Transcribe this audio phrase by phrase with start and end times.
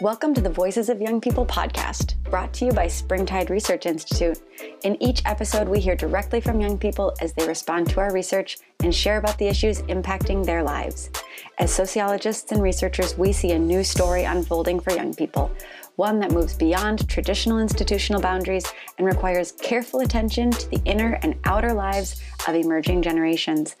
[0.00, 4.38] Welcome to the Voices of Young People podcast, brought to you by Springtide Research Institute.
[4.84, 8.58] In each episode, we hear directly from young people as they respond to our research
[8.84, 11.10] and share about the issues impacting their lives.
[11.58, 15.50] As sociologists and researchers, we see a new story unfolding for young people,
[15.96, 21.34] one that moves beyond traditional institutional boundaries and requires careful attention to the inner and
[21.44, 23.74] outer lives of emerging generations.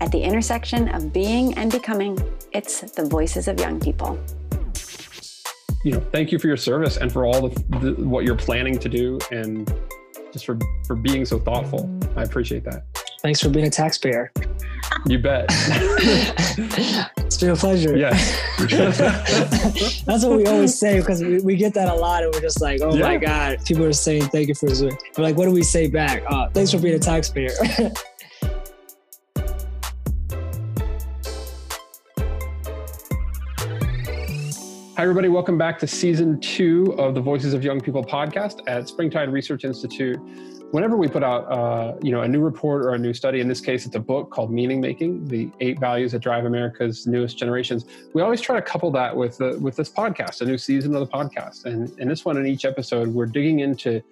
[0.00, 2.18] At the intersection of being and becoming,
[2.52, 4.18] it's the voices of young people.
[5.84, 8.78] You know, thank you for your service and for all the, the what you're planning
[8.78, 9.70] to do, and
[10.32, 11.90] just for for being so thoughtful.
[12.16, 12.84] I appreciate that.
[13.20, 14.32] Thanks for being a taxpayer.
[15.06, 15.46] You bet.
[15.50, 17.96] it's been a pleasure.
[17.96, 18.10] Yeah.
[18.58, 22.60] That's what we always say because we, we get that a lot and we're just
[22.60, 23.02] like, oh yeah.
[23.02, 24.82] my God, people are saying thank you for this.
[24.82, 26.22] We're like, what do we say back?
[26.28, 27.50] Uh, thanks for being a taxpayer.
[35.04, 35.28] everybody.
[35.28, 39.62] Welcome back to season two of the Voices of Young People podcast at Springtide Research
[39.62, 40.18] Institute.
[40.70, 43.46] Whenever we put out, uh, you know, a new report or a new study, in
[43.46, 47.36] this case, it's a book called Meaning Making: The Eight Values That Drive America's Newest
[47.36, 47.84] Generations.
[48.14, 51.00] We always try to couple that with the, with this podcast, a new season of
[51.00, 51.66] the podcast.
[51.66, 54.02] And in this one, in each episode, we're digging into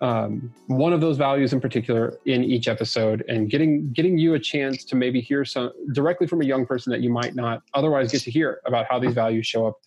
[0.00, 4.38] um, one of those values in particular in each episode and getting getting you a
[4.38, 8.12] chance to maybe hear some directly from a young person that you might not otherwise
[8.12, 9.80] get to hear about how these values show up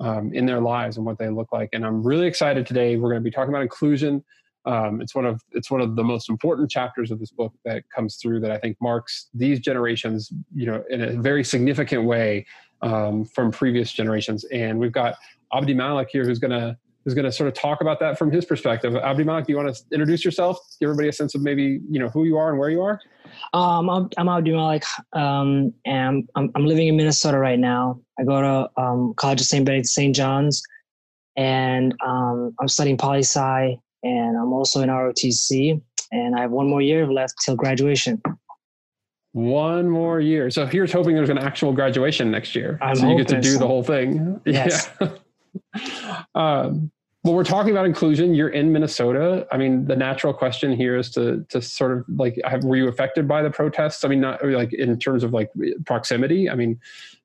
[0.00, 1.70] um, in their lives and what they look like.
[1.72, 2.96] And I'm really excited today.
[2.96, 4.24] We're going to be talking about inclusion.
[4.64, 7.82] Um, it's one of it's one of the most important chapters of this book that
[7.94, 12.46] comes through that I think marks these generations, you know, in a very significant way
[12.80, 14.44] um, from previous generations.
[14.44, 15.16] And we've got
[15.52, 18.44] Abdimalik here, who's going to who's going to sort of talk about that from his
[18.44, 18.92] perspective.
[18.94, 20.58] Abdimalik, do you want to introduce yourself?
[20.80, 23.00] Give everybody a sense of maybe you know who you are and where you are.
[23.54, 28.00] Um, I'm, I'm Abdimalik, um, and I'm, I'm living in Minnesota right now.
[28.18, 29.64] I go to um, College of St.
[29.64, 30.14] Benedict St.
[30.14, 30.62] John's,
[31.36, 35.80] and um, I'm studying poli sci, and I'm also in ROTC,
[36.12, 38.20] and I have one more year left till graduation.
[39.32, 40.50] One more year.
[40.50, 42.78] So here's hoping there's an actual graduation next year.
[42.82, 43.58] I'm so you get to do so.
[43.58, 44.40] the whole thing.
[44.44, 44.90] Yes.
[45.00, 46.24] Yeah.
[46.34, 46.90] um,
[47.24, 48.34] well, we're talking about inclusion.
[48.34, 49.46] You're in Minnesota.
[49.52, 52.88] I mean, the natural question here is to to sort of like, have, were you
[52.88, 54.04] affected by the protests?
[54.04, 55.50] I mean, not like in terms of like
[55.86, 56.50] proximity.
[56.50, 56.80] I mean,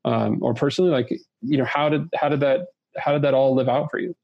[0.06, 1.10] um, or personally, like
[1.42, 4.16] you know, how did how did that how did that all live out for you?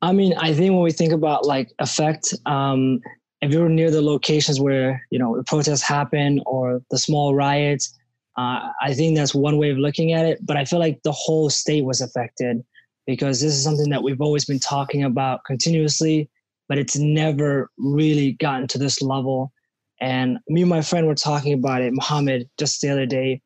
[0.00, 3.00] I mean, I think when we think about like effect, um,
[3.42, 7.94] if you're near the locations where you know the protests happen or the small riots,
[8.38, 10.38] uh, I think that's one way of looking at it.
[10.46, 12.64] But I feel like the whole state was affected
[13.06, 16.28] because this is something that we've always been talking about continuously,
[16.68, 19.52] but it's never really gotten to this level.
[20.00, 23.42] And me and my friend were talking about it, Muhammad, just the other day,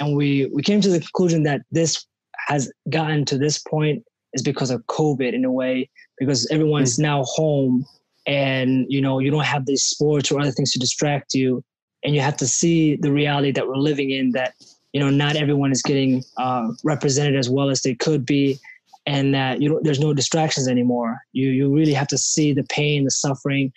[0.00, 2.06] and we we came to the conclusion that this
[2.48, 4.04] has gotten to this point
[4.34, 5.88] is because of COVID in a way,
[6.18, 7.02] because everyone's mm.
[7.02, 7.86] now home
[8.26, 11.62] and you know you don't have these sports or other things to distract you,
[12.02, 14.54] and you have to see the reality that we're living in that
[14.92, 18.58] you know not everyone is getting uh, represented as well as they could be
[19.06, 21.18] and that you there's no distractions anymore.
[21.32, 23.72] You you really have to see the pain, the suffering,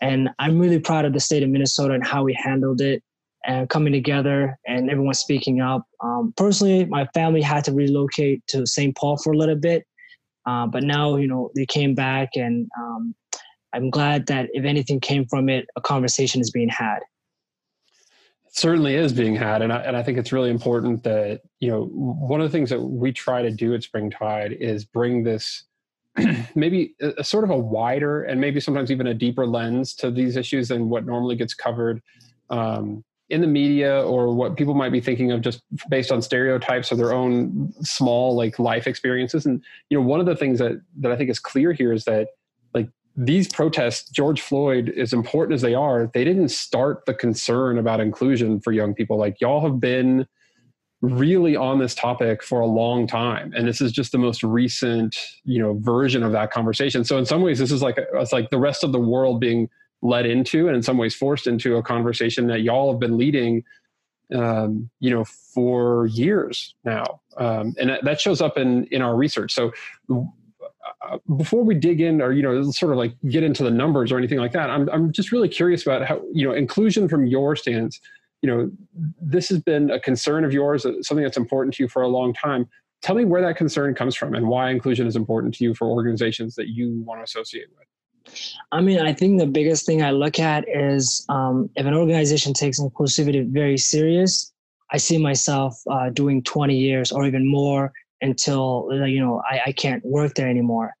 [0.00, 3.02] and I'm really proud of the state of Minnesota and how we handled it
[3.44, 5.86] and coming together and everyone speaking up.
[6.02, 8.96] Um, personally, my family had to relocate to St.
[8.96, 9.84] Paul for a little bit,
[10.46, 13.14] uh, but now you know they came back, and um,
[13.72, 17.00] I'm glad that if anything came from it, a conversation is being had
[18.52, 21.84] certainly is being had and I, and I think it's really important that you know
[21.84, 25.64] one of the things that we try to do at springtide is bring this
[26.54, 30.10] maybe a, a, sort of a wider and maybe sometimes even a deeper lens to
[30.10, 32.02] these issues than what normally gets covered
[32.50, 36.90] um, in the media or what people might be thinking of just based on stereotypes
[36.90, 39.46] or their own small like life experiences.
[39.46, 42.04] And you know one of the things that that i think is clear here is
[42.04, 42.28] that
[43.22, 48.00] these protests, George Floyd, as important as they are, they didn't start the concern about
[48.00, 49.18] inclusion for young people.
[49.18, 50.26] Like y'all have been
[51.02, 55.18] really on this topic for a long time, and this is just the most recent,
[55.44, 57.04] you know, version of that conversation.
[57.04, 59.68] So in some ways, this is like it's like the rest of the world being
[60.00, 63.64] led into, and in some ways forced into a conversation that y'all have been leading,
[64.34, 69.52] um, you know, for years now, um, and that shows up in in our research.
[69.52, 69.72] So
[71.36, 74.18] before we dig in or you know sort of like get into the numbers or
[74.18, 77.56] anything like that i'm, I'm just really curious about how you know inclusion from your
[77.56, 78.00] stance
[78.42, 78.70] you know
[79.20, 82.08] this has been a concern of yours uh, something that's important to you for a
[82.08, 82.68] long time.
[83.02, 85.88] Tell me where that concern comes from and why inclusion is important to you for
[85.88, 88.34] organizations that you want to associate with.
[88.70, 92.52] I mean i think the biggest thing i look at is um, if an organization
[92.52, 94.52] takes inclusivity very serious
[94.92, 99.72] i see myself uh, doing 20 years or even more until you know I, I
[99.72, 100.92] can't work there anymore.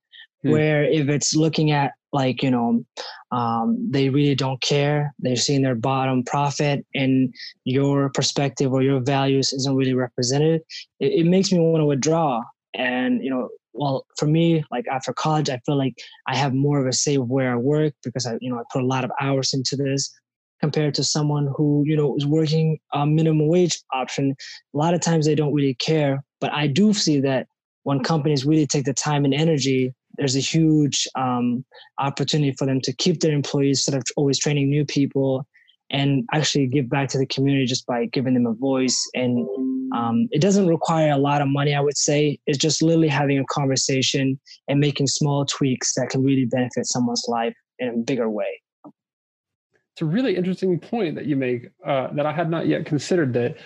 [0.42, 0.50] Hmm.
[0.50, 2.84] Where if it's looking at like you know
[3.32, 7.32] um, they really don't care they're seeing their bottom profit and
[7.64, 10.62] your perspective or your values isn't really represented
[10.98, 12.42] it, it makes me want to withdraw
[12.74, 15.94] and you know well for me like after college i feel like
[16.26, 18.62] i have more of a say of where i work because i you know i
[18.72, 20.12] put a lot of hours into this
[20.60, 24.34] compared to someone who you know is working a minimum wage option
[24.74, 27.46] a lot of times they don't really care but i do see that
[27.84, 31.64] when companies really take the time and energy there's a huge um,
[31.98, 35.46] opportunity for them to keep their employees instead of always training new people
[35.90, 38.96] and actually give back to the community just by giving them a voice.
[39.14, 39.48] And
[39.94, 42.38] um, it doesn't require a lot of money i would say.
[42.46, 44.38] It's just literally having a conversation
[44.68, 48.60] and making small tweaks that can really benefit someone's life in a bigger way.
[48.84, 53.32] It's a really interesting point that you make uh, that i had not yet considered
[53.34, 53.56] that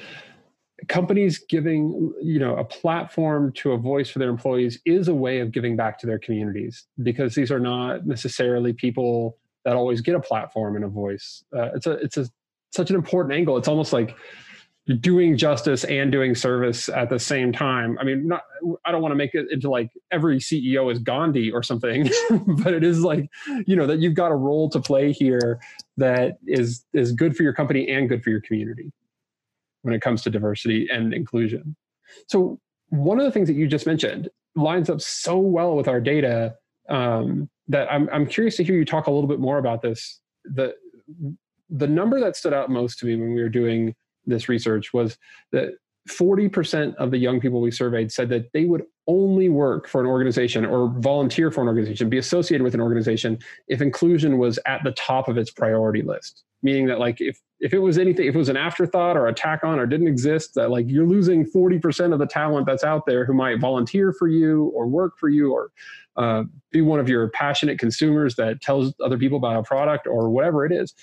[0.88, 5.41] companies giving you know a platform to a voice for their employees is a way
[5.41, 10.15] of giving back to their communities because these are not necessarily people that always get
[10.15, 11.44] a platform and a voice.
[11.56, 12.29] Uh, it's a it's a
[12.73, 13.56] such an important angle.
[13.56, 14.17] It's almost like
[15.00, 17.97] doing justice and doing service at the same time.
[17.99, 18.43] I mean not
[18.85, 22.11] i don't want to make it into like every ceo is gandhi or something
[22.62, 23.29] but it is like
[23.67, 25.61] you know that you've got a role to play here
[25.97, 28.93] that is is good for your company and good for your community
[29.84, 31.76] when it comes to diversity and inclusion.
[32.28, 32.58] So,
[32.88, 36.54] one of the things that you just mentioned lines up so well with our data
[36.88, 40.20] um, that I'm, I'm curious to hear you talk a little bit more about this.
[40.44, 40.75] The,
[41.70, 43.94] the number that stood out most to me when we were doing
[44.26, 45.19] this research was
[45.52, 45.70] that
[46.09, 50.06] 40% of the young people we surveyed said that they would only work for an
[50.06, 54.83] organization or volunteer for an organization, be associated with an organization if inclusion was at
[54.85, 56.45] the top of its priority list.
[56.62, 59.33] Meaning that like if if it was anything, if it was an afterthought or a
[59.33, 63.06] tack on or didn't exist, that like you're losing 40% of the talent that's out
[63.06, 65.71] there who might volunteer for you or work for you or
[66.17, 70.31] uh, be one of your passionate consumers that tells other people about a product or
[70.31, 70.95] whatever it is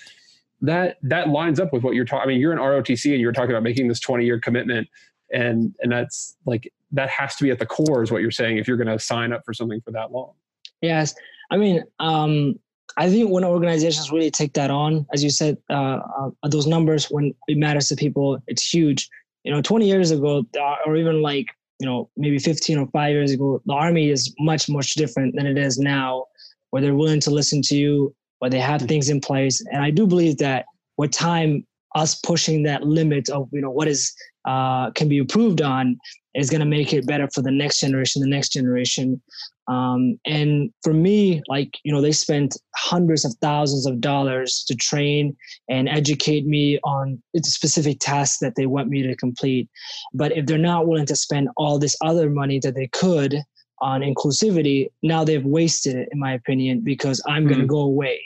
[0.62, 2.22] that that lines up with what you're talking.
[2.22, 4.88] I mean, you're an ROTC and you're talking about making this 20 year commitment,
[5.32, 8.58] and and that's like that has to be at the core, is what you're saying,
[8.58, 10.32] if you're going to sign up for something for that long.
[10.80, 11.14] Yes,
[11.50, 12.58] I mean, um,
[12.96, 17.06] I think when organizations really take that on, as you said, uh, uh, those numbers
[17.06, 19.08] when it matters to people, it's huge.
[19.44, 21.46] You know, 20 years ago, uh, or even like
[21.80, 25.46] you know maybe 15 or five years ago, the army is much much different than
[25.46, 26.26] it is now,
[26.70, 29.64] where they're willing to listen to you or they have things in place.
[29.70, 30.66] And I do believe that
[30.98, 34.12] with time, us pushing that limit of you know what is
[34.46, 35.96] uh, can be improved on
[36.34, 39.20] is going to make it better for the next generation, the next generation.
[39.68, 44.74] Um, and for me, like you know, they spent hundreds of thousands of dollars to
[44.74, 45.36] train
[45.68, 49.68] and educate me on specific tasks that they want me to complete.
[50.14, 53.42] But if they're not willing to spend all this other money that they could
[53.80, 57.48] on inclusivity, now they've wasted it, in my opinion, because I'm mm.
[57.48, 58.20] going to go away.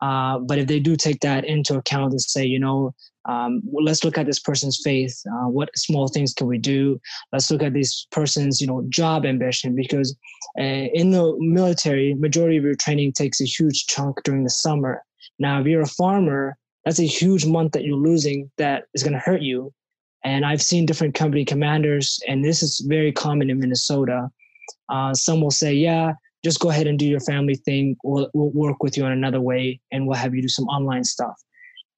[0.00, 2.94] Uh, but if they do take that into account and say, you know,
[3.28, 5.20] um, well, let's look at this person's faith.
[5.26, 6.98] Uh, what small things can we do?
[7.32, 9.74] Let's look at this person's, you know, job ambition.
[9.74, 10.16] Because
[10.58, 15.02] uh, in the military, majority of your training takes a huge chunk during the summer.
[15.38, 19.12] Now, if you're a farmer, that's a huge month that you're losing that is going
[19.12, 19.72] to hurt you.
[20.24, 24.30] And I've seen different company commanders, and this is very common in Minnesota.
[24.88, 26.14] Uh, some will say, yeah,
[26.44, 27.96] just go ahead and do your family thing.
[28.04, 31.04] We'll, we'll work with you in another way and we'll have you do some online
[31.04, 31.34] stuff.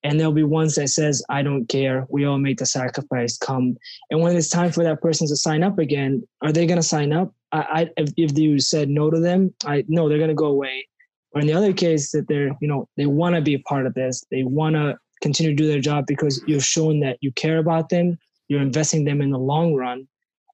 [0.02, 2.06] And there'll be ones that says, I don't care.
[2.08, 3.76] We all make the sacrifice come.
[4.10, 6.82] And when it's time for that person to sign up again, are they going to
[6.82, 7.34] sign up?
[7.52, 10.46] I, I, if, if you said no to them, I no, they're going to go
[10.46, 10.86] away.
[11.32, 13.86] Or in the other case that they're, you know, they want to be a part
[13.86, 14.24] of this.
[14.30, 17.90] They want to continue to do their job because you've shown that you care about
[17.90, 18.18] them.
[18.48, 20.08] You're investing them in the long run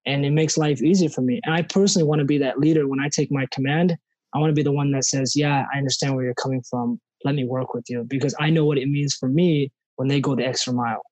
[0.07, 1.41] and it makes life easier for me.
[1.45, 3.97] And I personally want to be that leader when I take my command.
[4.35, 7.01] I want to be the one that says, "Yeah, I understand where you're coming from.
[7.25, 10.21] Let me work with you because I know what it means for me when they
[10.21, 11.03] go the extra mile."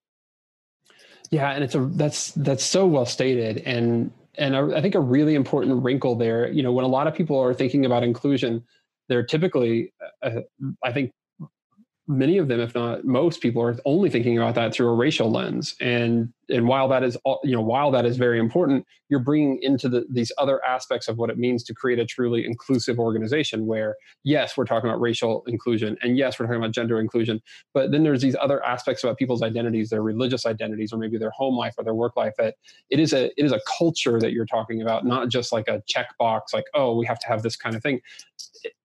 [1.30, 5.34] Yeah, and it's a that's that's so well stated, and and I think a really
[5.34, 6.50] important wrinkle there.
[6.50, 8.62] You know, when a lot of people are thinking about inclusion,
[9.08, 10.40] they're typically, uh,
[10.82, 11.12] I think,
[12.06, 15.30] many of them, if not most people, are only thinking about that through a racial
[15.30, 15.74] lens.
[15.80, 19.58] And and while that is all, you know while that is very important, you're bringing
[19.62, 23.66] into the, these other aspects of what it means to create a truly inclusive organization.
[23.66, 27.40] Where yes, we're talking about racial inclusion, and yes, we're talking about gender inclusion,
[27.72, 31.30] but then there's these other aspects about people's identities, their religious identities, or maybe their
[31.30, 32.34] home life or their work life.
[32.36, 32.56] That
[32.90, 35.82] it is a it is a culture that you're talking about, not just like a
[35.88, 38.00] checkbox, like oh we have to have this kind of thing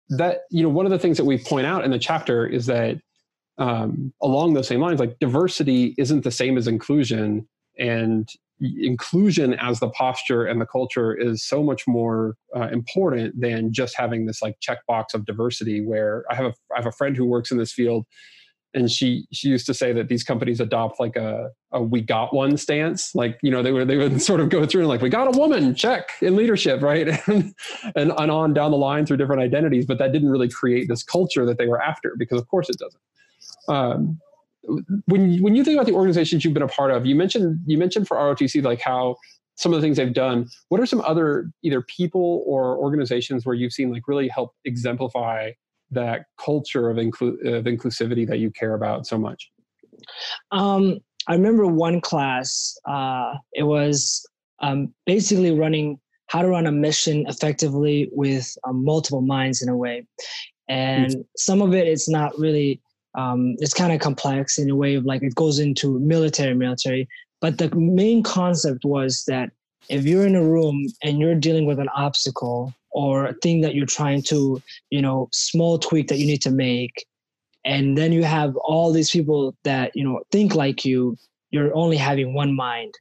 [0.09, 2.65] that you know one of the things that we point out in the chapter is
[2.67, 2.97] that
[3.57, 7.47] um, along those same lines like diversity isn't the same as inclusion
[7.79, 13.71] and inclusion as the posture and the culture is so much more uh, important than
[13.71, 17.15] just having this like checkbox of diversity where i have a i have a friend
[17.15, 18.05] who works in this field
[18.73, 22.33] and she she used to say that these companies adopt like a, a we got
[22.33, 23.15] one stance.
[23.15, 25.33] Like you know they would they would sort of go through and like we got
[25.33, 27.07] a woman check in leadership right?
[27.27, 27.53] And,
[27.95, 31.03] and and on down the line through different identities but that didn't really create this
[31.03, 33.01] culture that they were after because of course it doesn't
[33.67, 34.19] um,
[35.05, 37.77] when when you think about the organizations you've been a part of, you mentioned you
[37.77, 39.15] mentioned for ROTC like how
[39.57, 40.47] some of the things they've done.
[40.69, 45.51] What are some other either people or organizations where you've seen like really help exemplify
[45.91, 49.49] that culture of, inclu- of inclusivity that you care about so much?
[50.51, 52.77] Um, I remember one class.
[52.87, 54.25] Uh, it was
[54.61, 59.75] um, basically running how to run a mission effectively with um, multiple minds in a
[59.75, 60.05] way,
[60.69, 61.21] and mm-hmm.
[61.35, 62.81] some of it it is not really
[63.17, 67.09] um, it's kind of complex in a way of like it goes into military military.
[67.41, 69.51] But the main concept was that
[69.89, 73.75] if you're in a room and you're dealing with an obstacle or a thing that
[73.75, 77.05] you're trying to you know small tweak that you need to make
[77.65, 81.17] and then you have all these people that you know think like you
[81.51, 82.93] you're only having one mind.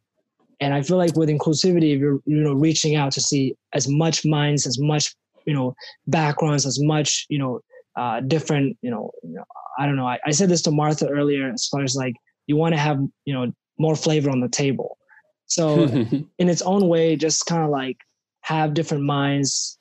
[0.61, 4.25] And i feel like with inclusivity you're you know reaching out to see as much
[4.25, 5.75] minds as much you know
[6.07, 7.61] backgrounds as much you know
[7.97, 9.45] uh, different you know, you know
[9.79, 10.07] I don't know.
[10.07, 12.15] I, I said this to Marta earlier as far as like
[12.47, 14.99] you want to have, you know, more flavor on the table.
[15.47, 15.85] So
[16.39, 17.97] in its own way, just kind of like
[18.43, 19.79] have different minds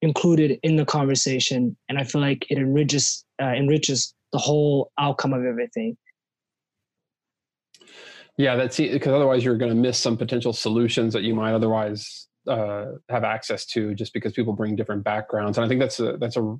[0.00, 1.76] included in the conversation.
[1.88, 5.96] And I feel like it enriches uh, enriches the whole outcome of everything.
[8.38, 12.28] Yeah, that's because otherwise you're going to miss some potential solutions that you might otherwise
[12.48, 15.58] uh, have access to, just because people bring different backgrounds.
[15.58, 16.56] And I think that's a that's a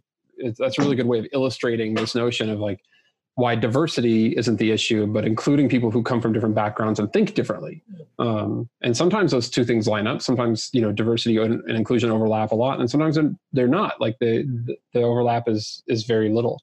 [0.59, 2.81] that's a really good way of illustrating this notion of like
[3.35, 7.35] why diversity isn't the issue, but including people who come from different backgrounds and think
[7.35, 7.83] differently.
[8.19, 10.21] Um, and sometimes those two things line up.
[10.21, 13.19] Sometimes you know diversity and, inclusion overlap a lot, and sometimes
[13.53, 14.01] they're not.
[14.01, 16.61] Like the the overlap is is very little.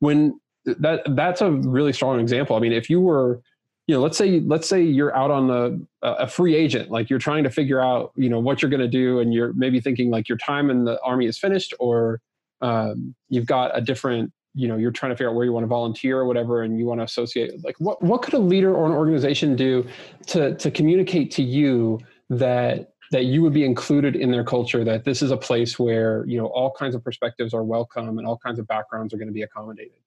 [0.00, 2.56] When that that's a really strong example.
[2.56, 3.40] I mean, if you were
[3.86, 7.18] you know let's say let's say you're out on the a free agent like you're
[7.18, 10.10] trying to figure out you know what you're going to do and you're maybe thinking
[10.10, 12.20] like your time in the army is finished or
[12.60, 15.62] um, you've got a different you know you're trying to figure out where you want
[15.62, 18.74] to volunteer or whatever and you want to associate like what what could a leader
[18.74, 19.86] or an organization do
[20.26, 21.98] to to communicate to you
[22.28, 26.24] that that you would be included in their culture that this is a place where
[26.26, 29.28] you know all kinds of perspectives are welcome and all kinds of backgrounds are going
[29.28, 29.98] to be accommodated?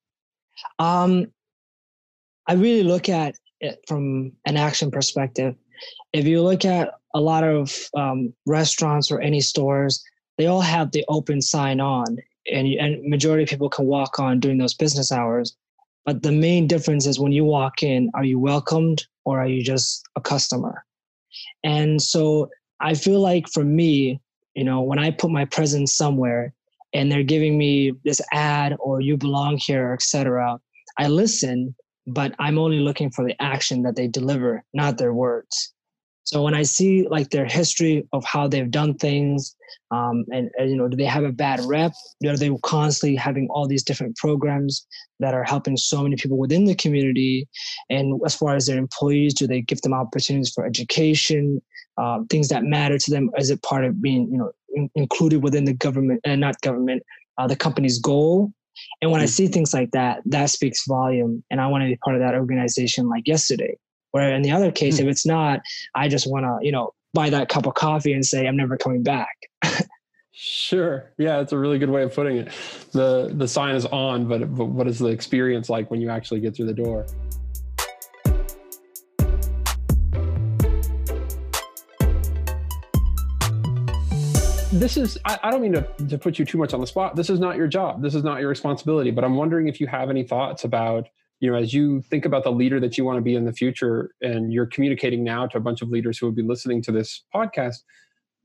[0.79, 1.27] Um
[2.48, 5.55] i really look at it from an action perspective.
[6.12, 10.03] If you look at a lot of um, restaurants or any stores
[10.38, 12.17] they all have the open sign on
[12.52, 15.56] and and majority of people can walk on during those business hours.
[16.06, 19.64] But the main difference is when you walk in, are you welcomed or are you
[19.64, 20.86] just a customer?
[21.64, 22.50] And so
[22.82, 24.20] I feel like for me,
[24.54, 26.54] you know, when I put my presence somewhere
[26.94, 30.60] and they're giving me this ad or you belong here, etc.,
[30.98, 31.74] I listen,
[32.06, 35.74] but I'm only looking for the action that they deliver, not their words.
[36.25, 39.56] So when I see like their history of how they've done things,
[39.92, 41.92] um, and, and, you know, do they have a bad rep?
[42.25, 44.86] Are they constantly having all these different programs
[45.20, 47.48] that are helping so many people within the community?
[47.89, 51.62] And as far as their employees, do they give them opportunities for education,
[51.98, 53.30] um, things that matter to them?
[53.38, 56.62] Is it part of being, you know, in, included within the government and uh, not
[56.62, 57.03] government,
[57.38, 58.51] uh, the company's goal?
[59.01, 59.30] And when I mm.
[59.30, 61.44] see things like that, that speaks volume.
[61.51, 63.77] And I want to be part of that organization like yesterday.
[64.13, 65.05] Where in the other case, hmm.
[65.05, 65.62] if it's not,
[65.96, 68.77] I just want to, you know, buy that cup of coffee and say, I'm never
[68.77, 69.36] coming back.
[70.32, 71.12] sure.
[71.17, 72.53] Yeah, it's a really good way of putting it.
[72.91, 76.41] The the sign is on, but, but what is the experience like when you actually
[76.41, 77.08] get through the door?
[84.72, 87.15] this is I, I, don't mean to, to put you too much on the spot
[87.15, 89.86] this is not your job this is not your responsibility but i'm wondering if you
[89.86, 91.10] have any thoughts about
[91.44, 93.52] you know as you think about the leader that you want to be in the
[93.52, 96.92] future and you're communicating now to a bunch of leaders who would be listening to
[96.92, 97.80] this podcast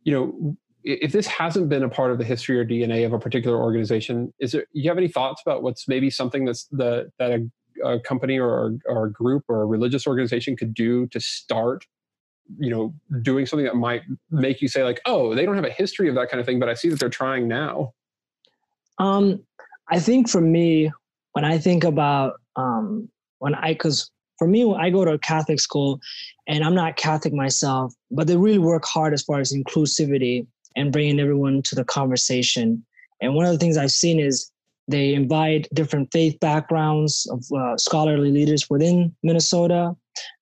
[0.02, 3.19] you know if this hasn't been a part of the history or dna of a
[3.19, 7.31] particular organization is there you have any thoughts about what's maybe something that's the that
[7.31, 11.85] a, a company or, or a group or a religious organization could do to start
[12.59, 14.02] you know doing something that might
[14.33, 16.59] make you say like oh they don't have a history of that kind of thing
[16.59, 17.93] but i see that they're trying now
[18.99, 19.40] um
[19.88, 20.90] i think for me
[21.38, 25.61] when i think about um, when I, because for me, I go to a Catholic
[25.61, 26.00] school
[26.47, 30.92] and I'm not Catholic myself, but they really work hard as far as inclusivity and
[30.92, 32.85] bringing everyone to the conversation.
[33.21, 34.50] And one of the things I've seen is
[34.87, 39.95] they invite different faith backgrounds of uh, scholarly leaders within Minnesota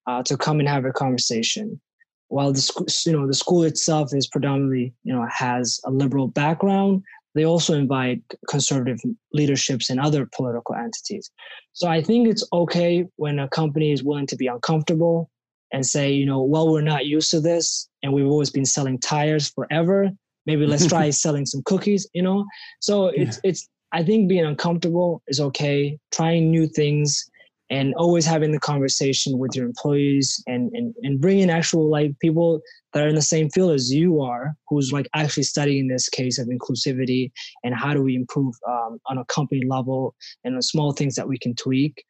[0.07, 1.81] uh, to come and have a conversation.
[2.29, 6.29] while the school, you know, the school itself is predominantly, you know, has a liberal
[6.29, 7.03] background,
[7.37, 8.99] they also invite conservative
[9.35, 11.31] leaderships and other political entities.
[11.75, 15.31] So I think it's okay when a company is willing to be uncomfortable
[15.71, 18.99] and say, you know, well, we're not used to this and we've always been selling
[18.99, 20.09] tires forever.
[20.47, 22.47] Maybe let's try selling some cookies, you know?
[22.81, 23.51] So it's, yeah.
[23.51, 25.99] it's, I think being uncomfortable is okay.
[26.13, 27.31] Trying new things
[27.71, 32.61] and always having the conversation with your employees and, and, and bringing actual like people
[32.93, 36.39] that are in the same field as you are who's like actually studying this case
[36.39, 37.33] of inclusivity
[37.65, 41.29] and how do we improve um, on a company level and the small things that
[41.29, 42.05] we can tweak.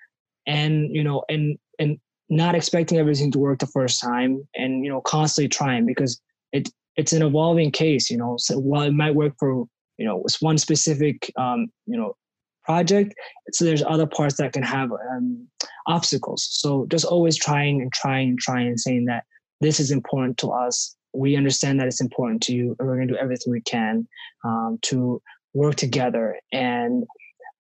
[0.46, 1.98] And you know and and
[2.28, 6.20] not expecting everything to work the first time and you know constantly trying because
[6.52, 8.36] it it's an evolving case you know.
[8.38, 9.64] So while it might work for
[9.98, 12.14] you know it's one specific um, you know
[12.66, 13.14] project.
[13.52, 15.49] So there's other parts that can have um,
[15.87, 16.46] obstacles.
[16.50, 19.25] So just always trying and trying and trying and saying that
[19.61, 20.94] this is important to us.
[21.14, 24.06] We understand that it's important to you, and we're going to do everything we can
[24.44, 25.23] um, to
[25.54, 26.37] work together.
[26.52, 27.04] And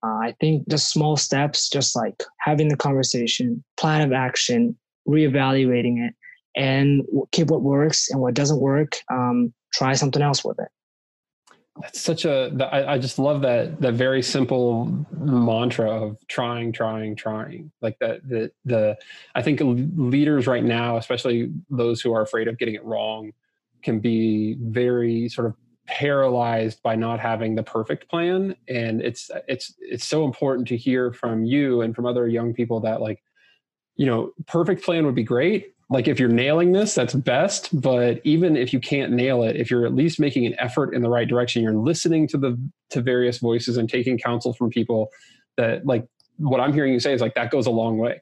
[0.04, 4.76] uh, I think just small steps, just like having the conversation, plan of action,
[5.08, 6.14] reevaluating it,
[6.54, 8.96] and keep what works and what doesn't work.
[9.10, 10.68] Um, try something else with it
[11.80, 17.16] that's such a I, I just love that that very simple mantra of trying trying
[17.16, 17.70] trying.
[17.80, 18.96] Like that the the
[19.34, 23.32] i think leaders right now especially those who are afraid of getting it wrong
[23.82, 25.54] can be very sort of
[25.86, 28.56] paralyzed by not having the perfect plan.
[28.68, 32.80] And it's it's it's so important to hear from you and from other young people
[32.80, 33.22] that like
[33.94, 38.20] you know perfect plan would be great like if you're nailing this that's best but
[38.24, 41.08] even if you can't nail it if you're at least making an effort in the
[41.08, 42.58] right direction you're listening to the
[42.90, 45.08] to various voices and taking counsel from people
[45.56, 46.06] that like
[46.38, 48.20] what i'm hearing you say is like that goes a long way.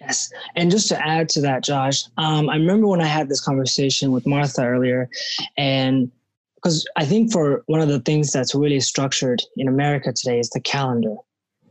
[0.00, 0.28] Yes.
[0.56, 4.12] And just to add to that josh um, i remember when i had this conversation
[4.12, 5.08] with marta earlier
[5.56, 6.10] and
[6.56, 10.50] because i think for one of the things that's really structured in america today is
[10.50, 11.14] the calendar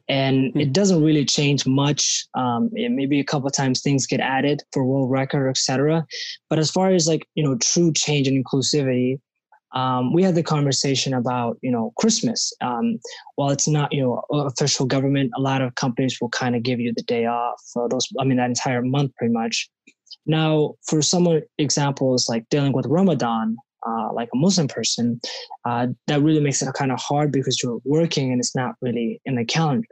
[0.09, 0.59] and hmm.
[0.59, 2.25] it doesn't really change much.
[2.35, 6.05] Um, maybe a couple times things get added for world record, etc.
[6.49, 9.19] But as far as like you know, true change and inclusivity,
[9.73, 12.53] um, we had the conversation about you know Christmas.
[12.61, 12.99] Um,
[13.35, 16.79] while it's not you know official government, a lot of companies will kind of give
[16.79, 18.07] you the day off for those.
[18.19, 19.69] I mean that entire month pretty much.
[20.25, 25.19] Now, for some examples like dealing with Ramadan, uh, like a Muslim person,
[25.65, 29.21] uh, that really makes it kind of hard because you're working and it's not really
[29.25, 29.87] in the calendar.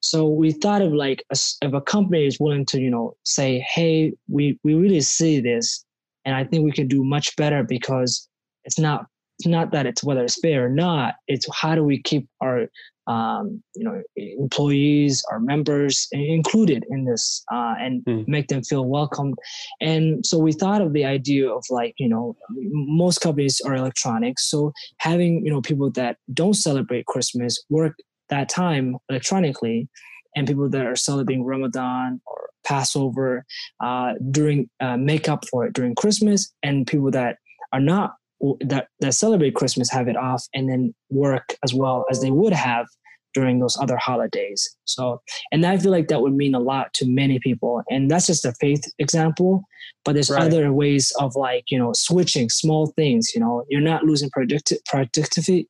[0.00, 3.64] So we thought of like a, if a company is willing to, you know, say,
[3.74, 5.84] hey, we we really see this,
[6.24, 8.28] and I think we can do much better because
[8.64, 9.06] it's not
[9.38, 11.14] it's not that it's whether it's fair or not.
[11.28, 12.66] It's how do we keep our
[13.10, 18.26] um, you know employees our members included in this uh, and mm.
[18.28, 19.34] make them feel welcome
[19.80, 24.38] and so we thought of the idea of like you know most companies are electronic
[24.38, 27.96] so having you know people that don't celebrate christmas work
[28.28, 29.88] that time electronically
[30.36, 33.44] and people that are celebrating ramadan or passover
[33.80, 37.38] uh, during uh, make up for it during christmas and people that
[37.72, 38.12] are not
[38.60, 42.52] that that celebrate Christmas have it off and then work as well as they would
[42.52, 42.86] have
[43.34, 44.68] during those other holidays.
[44.84, 45.20] So,
[45.52, 47.82] and I feel like that would mean a lot to many people.
[47.90, 49.62] And that's just a faith example.
[50.04, 50.42] But there's right.
[50.42, 54.84] other ways of like, you know, switching small things, you know, you're not losing producti-
[54.86, 55.68] productivity.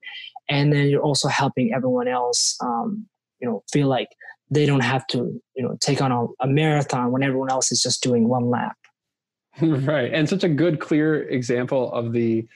[0.48, 3.06] And then you're also helping everyone else, um,
[3.40, 4.08] you know, feel like
[4.50, 7.82] they don't have to, you know, take on a, a marathon when everyone else is
[7.82, 8.76] just doing one lap.
[9.62, 10.12] right.
[10.12, 12.46] And such a good, clear example of the,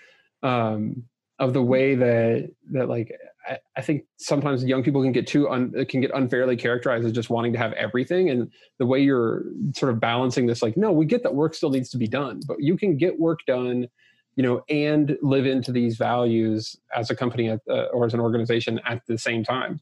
[0.42, 1.04] um,
[1.38, 3.12] of the way that, that like
[3.46, 7.12] I, I think sometimes young people can get too un, can get unfairly characterized as
[7.12, 8.30] just wanting to have everything.
[8.30, 11.70] And the way you're sort of balancing this like no we get that work still
[11.70, 13.88] needs to be done but you can get work done
[14.36, 18.20] you know and live into these values as a company at, uh, or as an
[18.20, 19.80] organization at the same time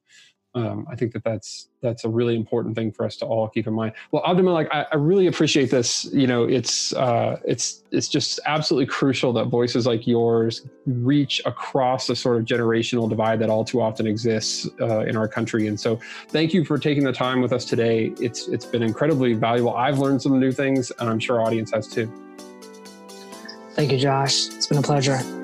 [0.55, 3.67] um, I think that that's that's a really important thing for us to all keep
[3.67, 3.95] in mind.
[4.11, 6.05] Well, Abdul I, I really appreciate this.
[6.13, 12.07] You know, it's uh, it's it's just absolutely crucial that voices like yours reach across
[12.07, 15.69] the sort of generational divide that all too often exists uh, in our country.
[15.69, 18.13] And so, thank you for taking the time with us today.
[18.21, 19.75] It's it's been incredibly valuable.
[19.75, 22.13] I've learned some new things, and I'm sure our audience has too.
[23.73, 24.49] Thank you, Josh.
[24.49, 25.42] It's been a pleasure.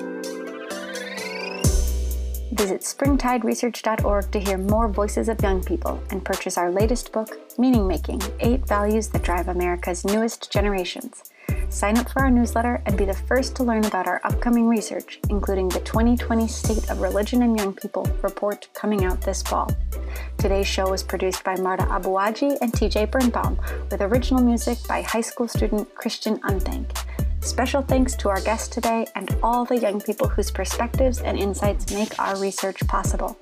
[2.59, 7.87] Visit springtideresearch.org to hear more voices of young people and purchase our latest book, Meaning
[7.87, 11.31] Making Eight Values That Drive America's Newest Generations.
[11.69, 15.21] Sign up for our newsletter and be the first to learn about our upcoming research,
[15.29, 19.71] including the 2020 State of Religion and Young People report coming out this fall.
[20.37, 23.57] Today's show was produced by Marta Abuaji and TJ Birnbaum,
[23.89, 27.05] with original music by high school student Christian Unthank.
[27.41, 31.91] Special thanks to our guest today and all the young people whose perspectives and insights
[31.93, 33.37] make our research possible.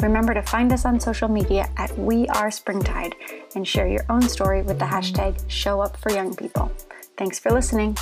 [0.00, 3.14] Remember to find us on social media at We Are Springtide
[3.54, 6.70] and share your own story with the hashtag ShowUpForYoungPeople.
[7.16, 7.96] Thanks for listening.